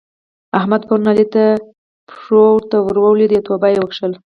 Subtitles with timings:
[0.59, 1.43] احمد پرون علي ته
[2.09, 4.07] پښو ته ور ولېد او توبه يې وکښه.